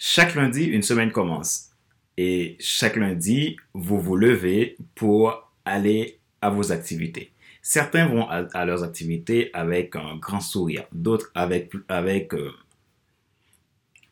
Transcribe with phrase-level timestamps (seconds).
[0.00, 1.70] Chaque lundi, une semaine commence.
[2.16, 7.32] Et chaque lundi, vous vous levez pour aller à vos activités.
[7.62, 12.52] Certains vont à, leurs activités avec un grand sourire, d'autres avec, avec euh,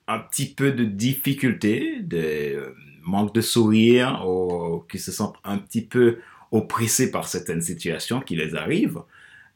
[0.08, 5.58] un petit peu de difficulté, de euh, manque de sourire, ou qui se sentent un
[5.58, 6.18] petit peu
[6.50, 9.02] oppressés par certaines situations qui les arrivent,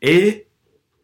[0.00, 0.46] et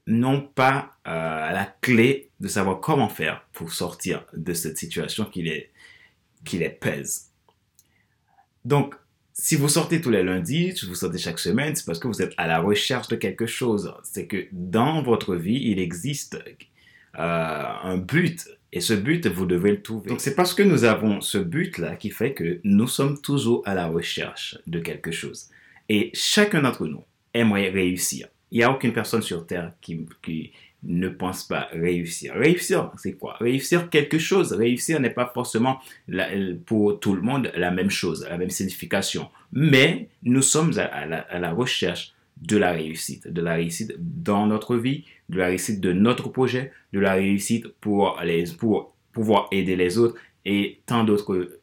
[0.06, 5.42] n'ont pas euh, la clé de savoir comment faire pour sortir de cette situation qui
[5.42, 5.70] les,
[6.44, 7.30] qui les pèse.
[8.64, 8.94] Donc,
[9.32, 12.22] si vous sortez tous les lundis, si vous sortez chaque semaine, c'est parce que vous
[12.22, 13.94] êtes à la recherche de quelque chose.
[14.02, 16.42] C'est que dans votre vie, il existe
[17.18, 18.48] euh, un but.
[18.72, 20.08] Et ce but, vous devez le trouver.
[20.08, 23.74] Donc c'est parce que nous avons ce but-là qui fait que nous sommes toujours à
[23.74, 25.50] la recherche de quelque chose.
[25.88, 28.28] Et chacun d'entre nous aimerait réussir.
[28.50, 32.34] Il n'y a aucune personne sur Terre qui, qui ne pense pas réussir.
[32.34, 33.36] Réussir, c'est quoi?
[33.40, 34.52] Réussir quelque chose.
[34.52, 35.78] Réussir n'est pas forcément
[36.66, 39.28] pour tout le monde la même chose, la même signification.
[39.52, 41.06] Mais nous sommes à,
[41.38, 45.92] la, recherche de la réussite, de la réussite dans notre vie, de la réussite de
[45.92, 48.20] notre projet, de la réussite pour,
[48.58, 51.58] pour pouvoir aider les autres et tant d'autres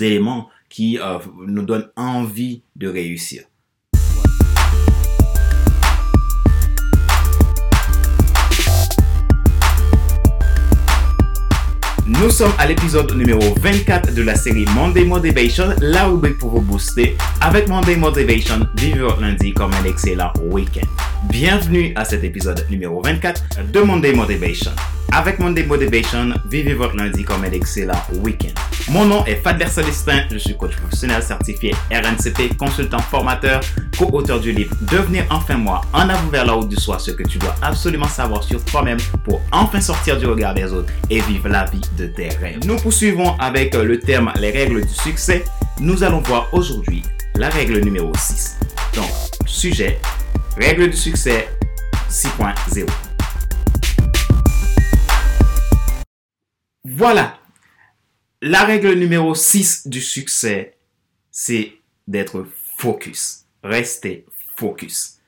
[0.00, 3.44] éléments qui euh, nous donnent envie de réussir.
[12.36, 17.16] Sommes à l'épisode numéro 24 de la série Monday Motivation, la rubrique pour vous booster.
[17.40, 21.05] Avec Monday Motivation, vivez votre lundi comme un excellent week-end.
[21.28, 24.70] Bienvenue à cet épisode numéro 24 de Monday Motivation.
[25.12, 28.52] Avec Monday Motivation, vivez votre lundi comme un excellent week-end.
[28.90, 33.60] Mon nom est Fadler Celestin, je suis coach professionnel certifié RNCP, consultant formateur,
[33.98, 37.22] co-auteur du livre Devenir enfin moi, en avant vers la route du soi, ce que
[37.22, 41.48] tu dois absolument savoir sur toi-même pour enfin sortir du regard des autres et vivre
[41.48, 42.60] la vie de tes rêves.
[42.64, 45.44] Nous poursuivons avec le thème les règles du succès.
[45.80, 47.02] Nous allons voir aujourd'hui
[47.34, 48.58] la règle numéro 6.
[48.94, 49.10] Donc,
[49.46, 49.98] sujet,
[50.56, 51.48] règle du succès
[52.08, 52.86] 6.0.
[56.84, 57.38] Voilà.
[58.40, 60.76] La règle numéro 6 du succès,
[61.30, 61.74] c'est
[62.08, 62.46] d'être
[62.78, 63.44] focus.
[63.62, 64.24] Restez
[64.56, 65.18] focus.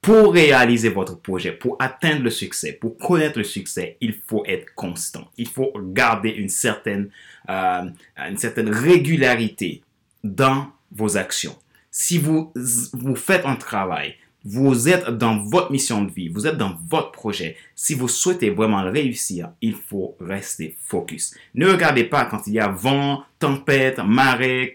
[0.00, 4.72] Pour réaliser votre projet, pour atteindre le succès, pour connaître le succès, il faut être
[4.76, 5.28] constant.
[5.36, 7.10] Il faut garder une certaine,
[7.50, 7.82] euh,
[8.16, 9.82] une certaine régularité
[10.22, 11.56] dans vos actions.
[11.90, 14.14] Si vous, vous faites un travail,
[14.50, 17.56] vous êtes dans votre mission de vie, vous êtes dans votre projet.
[17.74, 21.34] Si vous souhaitez vraiment réussir, il faut rester focus.
[21.54, 24.72] Ne regardez pas quand il y a vent, tempête, marée,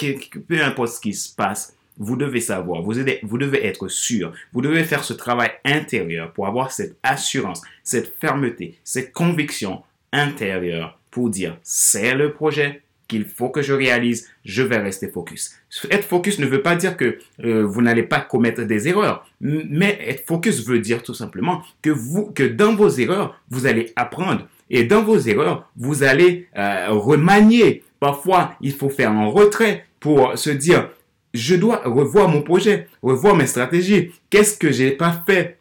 [0.47, 1.75] peu importe ce qui se passe.
[1.97, 6.45] Vous devez savoir, vous, vous devez être sûr, vous devez faire ce travail intérieur pour
[6.45, 13.49] avoir cette assurance, cette fermeté, cette conviction intérieure pour dire c'est le projet, qu'il faut
[13.49, 15.55] que je réalise, je vais rester focus.
[15.91, 19.99] Être focus ne veut pas dire que euh, vous n'allez pas commettre des erreurs, mais
[20.07, 25.03] être focus veut dire tout simplement que dans vos erreurs, vous allez apprendre et dans
[25.03, 27.83] vos erreurs, vous allez euh, remanier.
[27.99, 30.89] Parfois, il faut faire un retrait pour se dire,
[31.33, 34.11] je dois revoir mon projet, revoir mes stratégies.
[34.29, 35.59] Qu'est-ce que j'ai pas fait?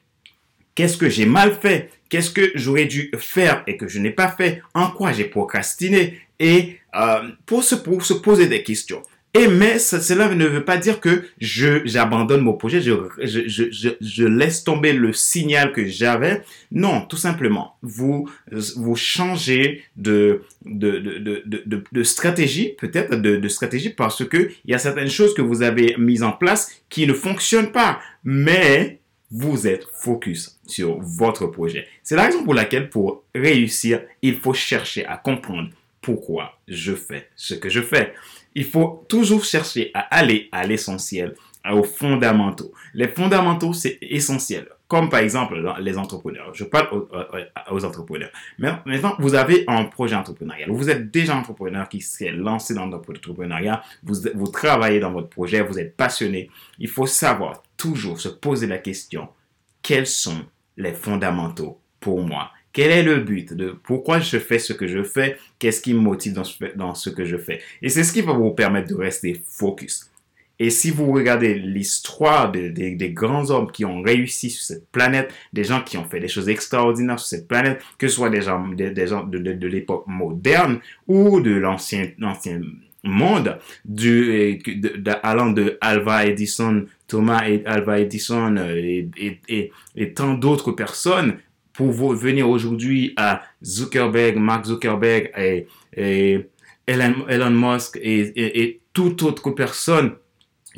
[0.75, 1.91] Qu'est-ce que j'ai mal fait?
[2.09, 4.63] Qu'est-ce que j'aurais dû faire et que je n'ai pas fait?
[4.75, 6.19] En quoi j'ai procrastiné?
[6.43, 9.03] Et euh, pour, se, pour se poser des questions.
[9.35, 12.93] Et mais cela ne veut pas dire que je j'abandonne mon projet, je,
[13.23, 16.43] je, je, je, laisse tomber le signal que j'avais.
[16.71, 18.29] Non, tout simplement, vous
[18.77, 24.75] vous changez de de, de, de, stratégie, peut-être de, de stratégie parce que il y
[24.75, 29.01] a certaines choses que vous avez mises en place qui ne fonctionnent pas, mais
[29.31, 31.87] vous êtes focus sur votre projet.
[32.03, 35.71] C'est la raison pour laquelle pour réussir, il faut chercher à comprendre
[36.03, 38.13] pourquoi je fais ce que je fais.
[38.55, 41.35] Il faut toujours chercher à aller à l'essentiel,
[41.71, 42.73] aux fondamentaux.
[42.93, 44.69] Les fondamentaux, c'est essentiel.
[44.89, 46.53] Comme par exemple les entrepreneurs.
[46.53, 47.07] Je parle
[47.71, 48.31] aux, entrepreneurs.
[48.59, 50.71] Mais maintenant, vous avez un projet entrepreneurial.
[50.71, 53.83] Vous êtes déjà entrepreneur qui s'est lancé dans l'entrepreneuriat.
[54.03, 55.63] Vous, vous travaillez dans votre projet.
[55.63, 56.51] Vous êtes passionné.
[56.79, 59.29] Il faut savoir toujours se poser la question,
[59.81, 60.45] quels sont
[60.77, 62.51] les fondamentaux pour moi?
[62.73, 65.37] Quel est le but de pourquoi je fais ce que je fais?
[65.59, 67.61] Qu'est-ce qui me motive dans ce, dans ce que je fais?
[67.83, 70.11] Et c'est ce qui va vous permettre de rester focus.
[70.59, 75.65] Et si vous regardez l'histoire des grands hommes qui ont réussi sur cette planète, des
[75.65, 78.69] gens qui ont fait des choses extraordinaires sur cette planète, que ce soit des gens,
[78.69, 80.79] des, gens de, de, l'époque moderne
[81.09, 82.11] ou de l'ancien
[83.03, 84.63] monde, du,
[85.25, 91.39] allant de Alva Edison, Thomas Alva Edison euh, et, et tant d'autres personnes,
[91.73, 96.49] pour vous venir aujourd'hui à Zuckerberg, Mark Zuckerberg et,
[96.87, 100.17] Elon, Musk et, et toute autre personne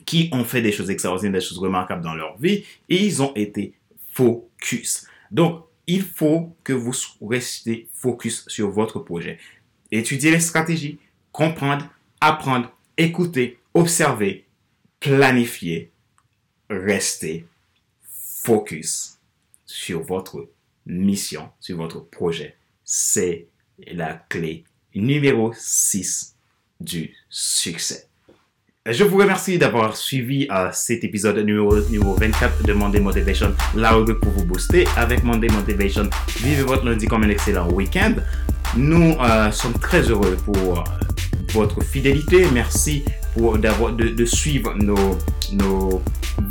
[0.05, 3.33] qui ont fait des choses extraordinaires, des choses remarquables dans leur vie et ils ont
[3.35, 3.75] été
[4.13, 5.07] focus.
[5.31, 6.93] Donc, il faut que vous
[7.23, 9.39] restez focus sur votre projet.
[9.91, 10.99] Étudier les stratégies,
[11.33, 11.87] comprendre,
[12.21, 14.47] apprendre, écouter, observer,
[15.01, 15.91] planifier,
[16.71, 17.47] rester
[18.03, 19.19] focus
[19.67, 20.49] sur votre
[20.87, 22.57] mission, sur votre projet.
[22.85, 23.49] C'est
[23.93, 24.65] la clé
[24.95, 26.37] numéro 6
[26.81, 28.09] du succès.
[28.87, 33.93] Je vous remercie d'avoir suivi euh, cet épisode numéro, numéro 24 de Monday Motivation, la
[33.93, 34.85] rubrique pour vous booster.
[34.99, 36.11] Avec Monday Motivation,
[36.43, 38.17] vivez votre lundi comme un excellent week-end.
[38.77, 40.83] Nous euh, sommes très heureux pour euh,
[41.55, 42.47] votre fidélité.
[42.53, 45.19] Merci pour de, de, suivre nos,
[45.53, 46.03] nos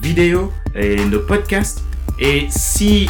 [0.02, 1.83] vidéos et nos podcasts.
[2.20, 3.10] Et si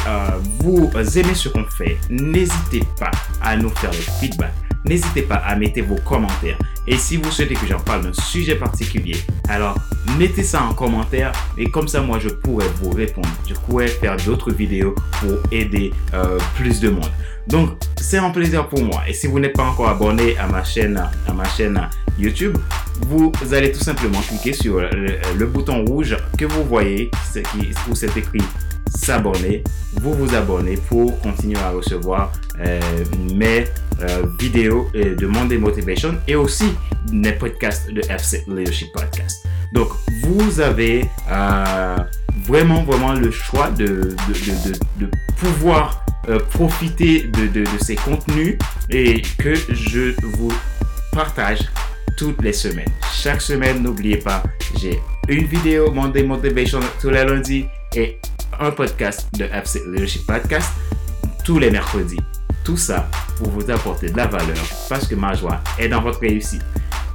[0.59, 3.11] vous aimez ce qu'on fait, n'hésitez pas
[3.41, 4.53] à nous faire le feedback
[4.85, 6.57] n'hésitez pas à mettre vos commentaires.
[6.85, 9.15] Et si vous souhaitez que j'en parle d'un sujet particulier,
[9.47, 9.77] alors
[10.17, 13.29] mettez ça en commentaire et comme ça moi je pourrais vous répondre.
[13.47, 17.09] Je pourrais faire d'autres vidéos pour aider euh, plus de monde.
[17.47, 19.03] Donc c'est un plaisir pour moi.
[19.07, 21.79] Et si vous n'êtes pas encore abonné à ma chaîne, à ma chaîne
[22.19, 22.57] YouTube,
[23.07, 27.09] vous allez tout simplement cliquer sur le, bouton rouge que vous voyez
[27.89, 28.41] où c'est écrit
[29.03, 29.63] s'abonner,
[30.01, 32.79] vous vous abonnez pour continuer à recevoir euh,
[33.33, 33.65] mes
[34.01, 36.73] euh, vidéos de Monday Motivation et aussi
[37.11, 39.45] mes podcasts de FC Leadership Podcast.
[39.73, 39.89] Donc,
[40.21, 41.97] vous avez euh,
[42.45, 44.15] vraiment, vraiment le choix de,
[44.99, 46.05] de, pouvoir
[46.51, 48.57] profiter de, ces contenus
[48.89, 50.53] et que je vous
[51.11, 51.59] partage
[52.17, 52.91] toutes les semaines.
[53.13, 54.41] Chaque semaine, n'oubliez pas,
[54.79, 57.65] j'ai une vidéo Monday Motivation tous les lundis
[57.95, 58.17] et
[58.59, 60.71] un podcast de FC Leadership Podcast
[61.43, 62.19] tous les mercredis.
[62.63, 64.57] Tout ça pour vous apporter de la valeur
[64.87, 66.63] parce que ma joie est dans votre réussite.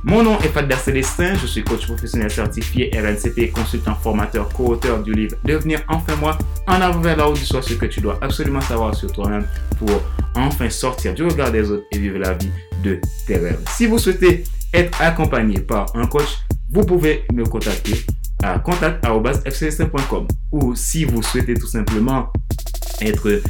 [0.04, 5.12] Mon nom est Fadler Célestin, je suis coach professionnel certifié RNCP, consultant formateur, co-auteur du
[5.12, 8.18] livre Devenir enfin moi, en avant vers la haut du soi, ce que tu dois
[8.20, 9.46] absolument savoir sur toi-même
[9.78, 10.02] pour
[10.36, 12.50] enfin sortir du regard des autres et vivre la vie
[12.84, 13.60] de tes rêves.
[13.70, 16.38] Si vous souhaitez être accompagné par un coach,
[16.70, 18.04] vous pouvez me contacter
[18.42, 18.62] à
[20.52, 22.32] ou si vous souhaitez tout simplement
[23.00, 23.42] être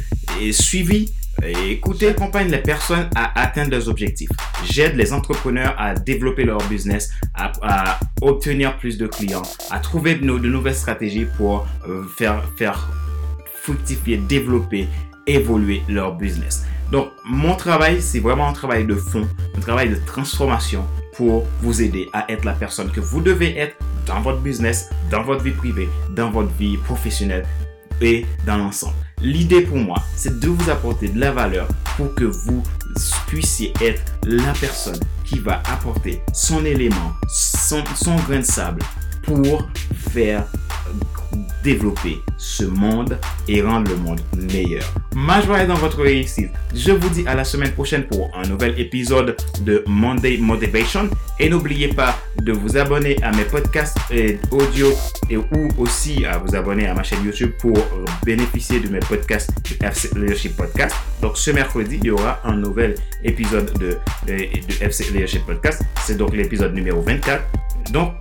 [0.51, 1.11] suivi
[1.43, 4.29] et écouter, accompagne les personnes à atteindre leurs objectifs.
[4.69, 10.25] J'aide les entrepreneurs à développer leur business, à, obtenir plus de clients, à trouver de,
[10.25, 12.89] de nouvelles stratégies pour euh, faire, faire
[13.61, 14.87] fructifier, développer,
[15.27, 16.65] évoluer leur business.
[16.91, 21.81] Donc, mon travail, c'est vraiment un travail de fond, un travail de transformation pour vous
[21.81, 23.75] aider à être la personne que vous devez être
[24.09, 27.45] dans votre business, dans votre vie privée, dans votre vie professionnelle
[28.01, 28.95] et dans l'ensemble.
[29.21, 32.63] L'idée pour moi, c'est de vous apporter de la valeur pour que vous
[33.27, 38.81] puissiez être la personne qui va apporter son élément, son, son grain de sable
[39.23, 40.45] pour faire
[41.63, 44.21] développer ce monde et rendre le monde
[44.53, 44.83] meilleur.
[45.15, 46.51] Ma joie est dans votre réussite.
[46.73, 51.09] Je vous dis à la semaine prochaine pour un nouvel épisode de Monday Motivation
[51.39, 53.97] et n'oubliez pas de vous abonner à mes podcasts
[54.51, 54.89] audio
[55.29, 57.77] et ou aussi à vous abonner à ma chaîne YouTube pour
[58.23, 60.95] bénéficier de mes podcasts de FC Leadership Podcast.
[61.21, 63.97] Donc ce mercredi, il y aura un nouvel épisode de,
[64.27, 65.81] de, de FC Leadership Podcast.
[66.05, 67.43] C'est donc l'épisode numéro 24.
[67.91, 68.13] Donc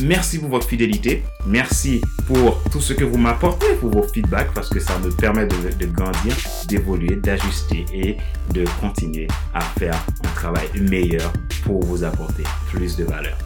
[0.00, 1.22] Merci pour votre fidélité.
[1.46, 5.46] Merci pour tout ce que vous m'apportez, pour vos feedbacks, parce que ça me permet
[5.46, 6.34] de, grandir,
[6.66, 8.16] d'évoluer, d'ajuster et
[8.52, 9.94] de continuer à faire
[10.24, 11.30] un travail meilleur
[11.64, 13.36] pour vous apporter plus de valeur.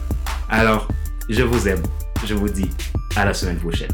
[0.49, 0.87] Alors,
[1.27, 1.83] je vous aime.
[2.25, 2.69] Je vous dis
[3.15, 3.91] à la semaine prochaine.